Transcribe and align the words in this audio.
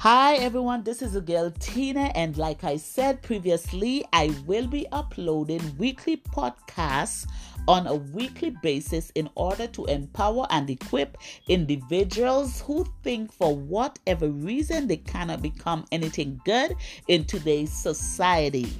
Hi 0.00 0.36
everyone, 0.36 0.82
this 0.82 1.02
is 1.02 1.14
a 1.14 1.20
girl 1.20 1.52
Tina, 1.58 2.10
and 2.14 2.34
like 2.38 2.64
I 2.64 2.78
said 2.78 3.20
previously, 3.20 4.02
I 4.14 4.34
will 4.46 4.66
be 4.66 4.86
uploading 4.92 5.60
weekly 5.76 6.16
podcasts 6.16 7.26
on 7.68 7.86
a 7.86 7.96
weekly 7.96 8.56
basis 8.62 9.10
in 9.14 9.28
order 9.34 9.66
to 9.66 9.84
empower 9.84 10.46
and 10.48 10.70
equip 10.70 11.18
individuals 11.48 12.62
who 12.62 12.86
think 13.02 13.30
for 13.30 13.54
whatever 13.54 14.30
reason 14.30 14.86
they 14.86 14.96
cannot 14.96 15.42
become 15.42 15.84
anything 15.92 16.40
good 16.46 16.74
in 17.08 17.26
today's 17.26 17.70
society. 17.70 18.72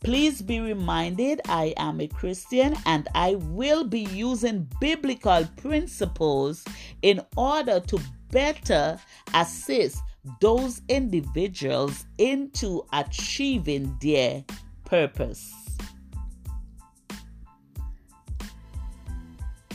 Please 0.00 0.42
be 0.42 0.60
reminded 0.60 1.40
I 1.48 1.72
am 1.78 1.98
a 1.98 2.08
Christian 2.08 2.76
and 2.84 3.08
I 3.14 3.36
will 3.36 3.84
be 3.84 4.00
using 4.00 4.68
biblical 4.82 5.48
principles 5.56 6.62
in 7.00 7.22
order 7.38 7.80
to 7.80 7.98
better 8.30 9.00
assist 9.32 10.02
those 10.40 10.82
individuals 10.88 12.04
into 12.18 12.84
achieving 12.92 13.96
their 14.00 14.44
purpose. 14.84 15.54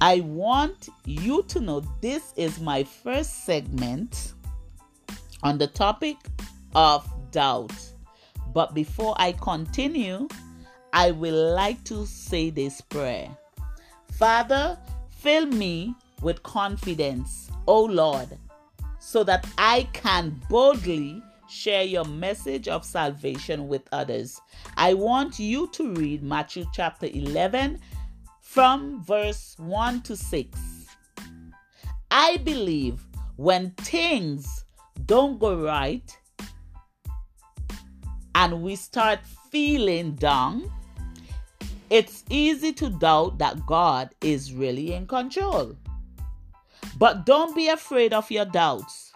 I 0.00 0.20
want 0.20 0.90
you 1.06 1.42
to 1.44 1.60
know 1.60 1.80
this 2.02 2.34
is 2.36 2.60
my 2.60 2.84
first 2.84 3.44
segment 3.44 4.34
on 5.42 5.56
the 5.56 5.68
topic 5.68 6.16
of 6.74 7.08
doubt. 7.30 7.72
But 8.52 8.74
before 8.74 9.14
I 9.18 9.32
continue, 9.32 10.28
I 10.92 11.12
will 11.12 11.54
like 11.54 11.82
to 11.84 12.06
say 12.06 12.50
this 12.50 12.80
prayer 12.80 13.36
Father, 14.12 14.78
fill 15.08 15.46
me 15.46 15.94
with 16.20 16.42
confidence, 16.42 17.50
O 17.66 17.84
Lord 17.84 18.38
so 19.06 19.22
that 19.22 19.46
I 19.56 19.88
can 19.92 20.30
boldly 20.50 21.22
share 21.48 21.84
your 21.84 22.04
message 22.04 22.66
of 22.66 22.84
salvation 22.84 23.68
with 23.68 23.82
others. 23.92 24.40
I 24.76 24.94
want 24.94 25.38
you 25.38 25.68
to 25.74 25.94
read 25.94 26.24
Matthew 26.24 26.64
chapter 26.72 27.06
11 27.06 27.78
from 28.40 29.04
verse 29.04 29.54
1 29.58 30.02
to 30.02 30.16
6. 30.16 30.58
I 32.10 32.38
believe 32.38 33.00
when 33.36 33.70
things 33.76 34.64
don't 35.04 35.38
go 35.38 35.62
right 35.62 36.18
and 38.34 38.60
we 38.60 38.74
start 38.74 39.20
feeling 39.52 40.16
down, 40.16 40.68
it's 41.90 42.24
easy 42.28 42.72
to 42.72 42.90
doubt 42.90 43.38
that 43.38 43.64
God 43.66 44.12
is 44.20 44.52
really 44.52 44.94
in 44.94 45.06
control. 45.06 45.76
But 46.98 47.26
don't 47.26 47.54
be 47.54 47.68
afraid 47.68 48.14
of 48.14 48.30
your 48.30 48.46
doubts. 48.46 49.12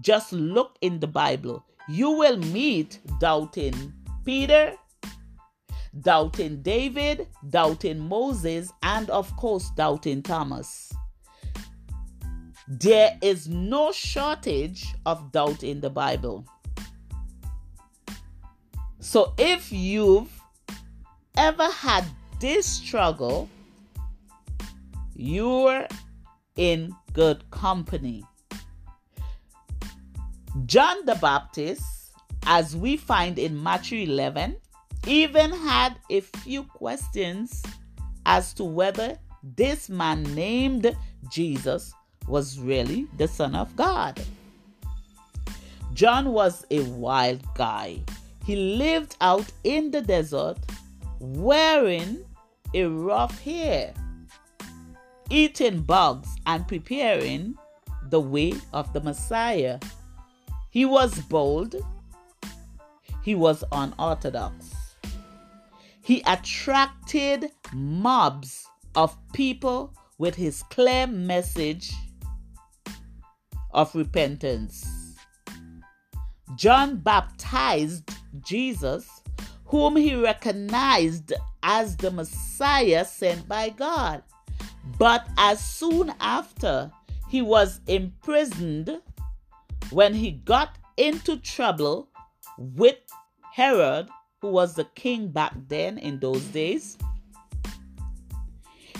Just 0.00 0.32
look 0.32 0.76
in 0.80 1.00
the 1.00 1.08
Bible. 1.08 1.64
You 1.88 2.10
will 2.10 2.36
meet 2.36 3.00
doubting 3.18 3.92
Peter, 4.24 4.74
doubting 6.00 6.62
David, 6.62 7.26
doubting 7.50 7.98
Moses, 7.98 8.72
and 8.82 9.10
of 9.10 9.34
course, 9.36 9.70
doubting 9.70 10.22
Thomas. 10.22 10.92
There 12.68 13.18
is 13.20 13.48
no 13.48 13.90
shortage 13.92 14.86
of 15.04 15.32
doubt 15.32 15.64
in 15.64 15.80
the 15.80 15.90
Bible. 15.90 16.46
So 19.00 19.34
if 19.36 19.70
you've 19.72 20.30
ever 21.36 21.68
had 21.70 22.04
this 22.40 22.64
struggle, 22.64 23.48
you're 25.14 25.86
in 26.56 26.94
good 27.14 27.48
company. 27.50 28.24
John 30.66 31.06
the 31.06 31.14
Baptist, 31.14 31.82
as 32.46 32.76
we 32.76 32.96
find 32.96 33.38
in 33.38 33.60
Matthew 33.62 34.06
11, 34.06 34.56
even 35.06 35.52
had 35.52 35.96
a 36.10 36.20
few 36.20 36.64
questions 36.64 37.62
as 38.26 38.52
to 38.54 38.64
whether 38.64 39.16
this 39.56 39.88
man 39.88 40.22
named 40.34 40.96
Jesus 41.30 41.94
was 42.26 42.58
really 42.58 43.06
the 43.16 43.28
Son 43.28 43.54
of 43.54 43.74
God. 43.76 44.20
John 45.92 46.32
was 46.32 46.66
a 46.70 46.80
wild 46.80 47.42
guy. 47.54 48.00
He 48.44 48.56
lived 48.56 49.16
out 49.20 49.46
in 49.62 49.90
the 49.92 50.00
desert 50.00 50.58
wearing 51.20 52.24
a 52.74 52.84
rough 52.84 53.40
hair 53.42 53.94
eating 55.30 55.82
bugs 55.82 56.28
and 56.46 56.66
preparing 56.66 57.56
the 58.10 58.20
way 58.20 58.54
of 58.72 58.92
the 58.92 59.00
Messiah. 59.00 59.78
He 60.70 60.84
was 60.84 61.18
bold, 61.20 61.76
he 63.22 63.34
was 63.34 63.64
unorthodox. 63.72 64.74
He 66.02 66.22
attracted 66.26 67.50
mobs 67.72 68.66
of 68.94 69.16
people 69.32 69.94
with 70.18 70.34
his 70.34 70.62
clear 70.64 71.06
message 71.06 71.92
of 73.72 73.94
repentance. 73.94 74.86
John 76.56 76.96
baptized 76.98 78.10
Jesus, 78.40 79.08
whom 79.64 79.96
he 79.96 80.14
recognized 80.14 81.32
as 81.62 81.96
the 81.96 82.10
Messiah 82.10 83.04
sent 83.04 83.48
by 83.48 83.70
God. 83.70 84.22
But 84.98 85.28
as 85.38 85.64
soon 85.64 86.12
after 86.20 86.90
he 87.28 87.42
was 87.42 87.80
imprisoned, 87.86 89.00
when 89.90 90.14
he 90.14 90.32
got 90.32 90.76
into 90.96 91.36
trouble 91.38 92.08
with 92.58 92.98
Herod, 93.52 94.08
who 94.40 94.48
was 94.48 94.74
the 94.74 94.84
king 94.94 95.28
back 95.28 95.54
then 95.68 95.98
in 95.98 96.20
those 96.20 96.42
days, 96.44 96.96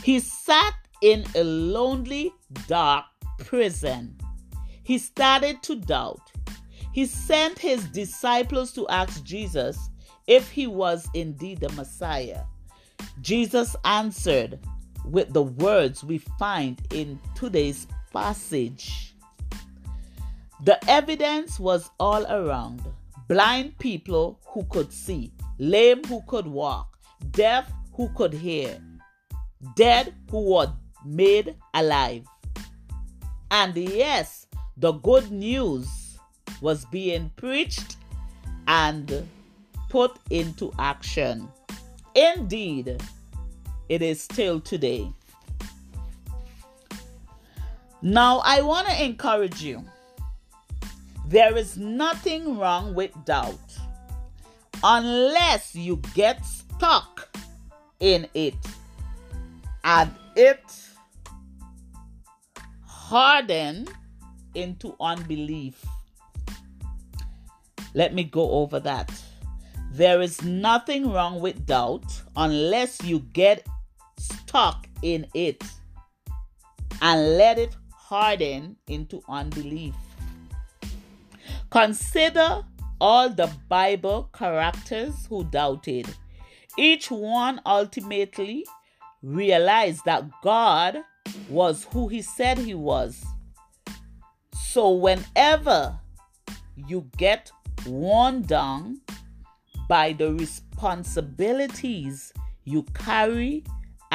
he 0.02 0.20
sat 0.20 0.74
in 1.00 1.24
a 1.34 1.44
lonely, 1.44 2.32
dark 2.66 3.04
prison. 3.38 4.18
He 4.82 4.98
started 4.98 5.62
to 5.62 5.76
doubt. 5.76 6.20
He 6.92 7.06
sent 7.06 7.58
his 7.58 7.84
disciples 7.88 8.72
to 8.72 8.86
ask 8.88 9.24
Jesus 9.24 9.78
if 10.26 10.50
he 10.50 10.66
was 10.66 11.08
indeed 11.14 11.60
the 11.60 11.70
Messiah. 11.70 12.42
Jesus 13.20 13.74
answered, 13.84 14.60
with 15.04 15.32
the 15.32 15.42
words 15.42 16.02
we 16.04 16.18
find 16.18 16.80
in 16.92 17.18
today's 17.34 17.86
passage. 18.12 19.14
The 20.62 20.78
evidence 20.88 21.60
was 21.60 21.90
all 22.00 22.24
around 22.26 22.82
blind 23.28 23.78
people 23.78 24.38
who 24.46 24.64
could 24.64 24.92
see, 24.92 25.32
lame 25.58 26.02
who 26.04 26.22
could 26.26 26.46
walk, 26.46 26.98
deaf 27.30 27.70
who 27.92 28.08
could 28.10 28.32
hear, 28.32 28.80
dead 29.76 30.14
who 30.30 30.54
were 30.54 30.72
made 31.04 31.54
alive. 31.74 32.24
And 33.50 33.76
yes, 33.76 34.46
the 34.76 34.92
good 34.92 35.30
news 35.30 36.18
was 36.60 36.84
being 36.86 37.30
preached 37.36 37.96
and 38.66 39.28
put 39.88 40.16
into 40.30 40.72
action. 40.78 41.48
Indeed, 42.14 43.02
it 43.88 44.02
is 44.02 44.20
still 44.20 44.60
today. 44.60 45.12
Now, 48.02 48.42
I 48.44 48.60
want 48.60 48.86
to 48.88 49.04
encourage 49.04 49.62
you. 49.62 49.82
There 51.26 51.56
is 51.56 51.78
nothing 51.78 52.58
wrong 52.58 52.94
with 52.94 53.12
doubt 53.24 53.58
unless 54.82 55.74
you 55.74 56.00
get 56.14 56.44
stuck 56.44 57.34
in 58.00 58.28
it 58.34 58.54
and 59.84 60.10
it 60.36 60.62
harden 62.86 63.88
into 64.54 64.94
unbelief. 65.00 65.84
Let 67.94 68.12
me 68.12 68.24
go 68.24 68.50
over 68.50 68.80
that. 68.80 69.10
There 69.92 70.20
is 70.20 70.42
nothing 70.42 71.10
wrong 71.12 71.40
with 71.40 71.66
doubt 71.66 72.22
unless 72.36 73.02
you 73.02 73.20
get 73.20 73.66
stuck 74.54 74.86
in 75.02 75.26
it 75.34 75.60
and 77.02 77.36
let 77.36 77.58
it 77.58 77.74
harden 77.92 78.76
into 78.86 79.20
unbelief. 79.28 79.96
Consider 81.70 82.62
all 83.00 83.28
the 83.28 83.50
Bible 83.68 84.30
characters 84.32 85.26
who 85.28 85.42
doubted. 85.42 86.06
Each 86.78 87.10
one 87.10 87.60
ultimately 87.66 88.64
realized 89.24 90.04
that 90.04 90.22
God 90.40 90.98
was 91.48 91.88
who 91.92 92.06
he 92.06 92.22
said 92.22 92.56
he 92.56 92.74
was. 92.74 93.24
So, 94.52 94.92
whenever 94.92 95.98
you 96.76 97.10
get 97.16 97.50
worn 97.88 98.42
down 98.42 99.00
by 99.88 100.12
the 100.12 100.32
responsibilities 100.32 102.32
you 102.64 102.82
carry 102.94 103.62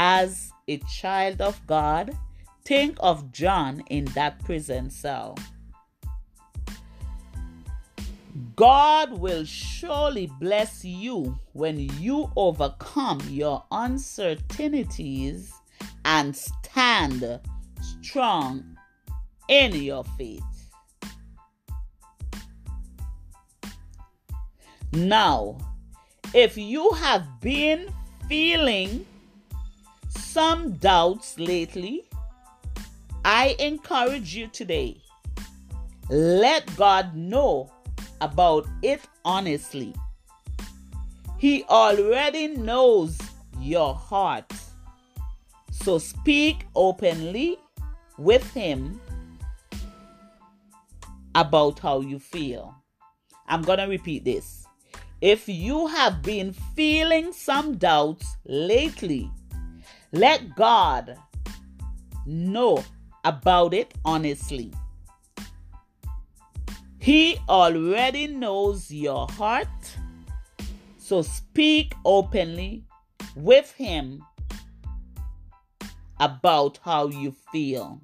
as 0.02 0.54
a 0.70 0.78
child 0.78 1.42
of 1.42 1.60
God, 1.68 2.18
think 2.64 2.96
of 3.02 3.34
John 3.34 3.84
in 3.90 4.06
that 4.16 4.40
prison 4.46 4.90
cell. 4.90 5.38
God 8.56 9.20
will 9.20 9.44
surely 9.44 10.32
bless 10.40 10.86
you 10.86 11.38
when 11.52 11.80
you 12.00 12.32
overcome 12.38 13.20
your 13.28 13.66
uncertainties 13.74 15.52
and 16.06 16.34
stand 16.34 17.42
strong 17.82 18.78
in 19.50 19.74
your 19.76 20.06
faith. 20.18 20.44
Now, 24.94 25.58
if 26.34 26.58
you 26.58 26.90
have 26.92 27.42
been 27.42 27.94
feeling 28.30 29.06
some 30.32 30.74
doubts 30.74 31.40
lately, 31.40 32.08
I 33.26 33.56
encourage 33.58 34.36
you 34.36 34.48
today. 34.48 35.02
Let 36.10 36.76
God 36.76 37.16
know 37.16 37.72
about 38.22 38.68
it 38.84 39.02
honestly. 39.26 39.96
He 41.40 41.64
already 41.64 42.48
knows 42.50 43.18
your 43.60 43.96
heart. 43.96 44.54
So 45.72 45.98
speak 45.98 46.68
openly 46.76 47.58
with 48.20 48.54
Him 48.54 49.02
about 51.34 51.80
how 51.80 52.02
you 52.02 52.20
feel. 52.20 52.76
I'm 53.48 53.64
going 53.64 53.80
to 53.80 53.86
repeat 53.86 54.26
this. 54.26 54.68
If 55.22 55.50
you 55.50 55.88
have 55.88 56.22
been 56.22 56.54
feeling 56.76 57.34
some 57.34 57.78
doubts 57.78 58.38
lately, 58.46 59.32
let 60.12 60.56
God 60.56 61.18
know 62.26 62.84
about 63.24 63.74
it 63.74 63.94
honestly. 64.04 64.72
He 67.00 67.38
already 67.48 68.28
knows 68.28 68.92
your 68.92 69.28
heart, 69.32 69.68
so 70.98 71.22
speak 71.22 71.94
openly 72.04 72.84
with 73.36 73.72
Him 73.72 74.24
about 76.20 76.80
how 76.84 77.08
you 77.08 77.34
feel. 77.52 78.02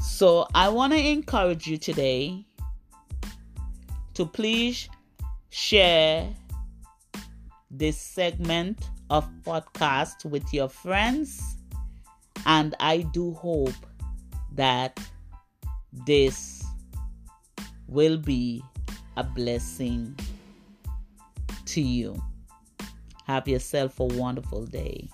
So, 0.00 0.48
I 0.54 0.68
want 0.70 0.92
to 0.94 0.98
encourage 0.98 1.68
you 1.68 1.76
today 1.76 2.44
to 4.14 4.26
please 4.26 4.88
share 5.50 6.34
this 7.70 7.98
segment 7.98 8.88
of 9.10 9.28
podcast 9.44 10.24
with 10.24 10.52
your 10.52 10.68
friends 10.68 11.56
and 12.46 12.74
I 12.80 12.98
do 12.98 13.34
hope 13.34 13.74
that 14.54 14.98
this 16.06 16.64
will 17.86 18.16
be 18.16 18.62
a 19.16 19.24
blessing 19.24 20.18
to 21.66 21.80
you. 21.80 22.20
Have 23.26 23.48
yourself 23.48 24.00
a 24.00 24.04
wonderful 24.04 24.64
day. 24.66 25.08